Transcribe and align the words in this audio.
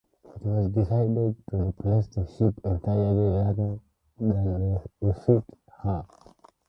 It 0.35 0.41
was 0.43 0.71
decided 0.71 1.35
to 1.51 1.57
replace 1.57 2.07
the 2.07 2.25
ship 2.25 2.55
entirely 2.65 3.37
rather 3.37 3.79
than 4.17 4.79
refit 4.99 5.43
her. 5.83 6.05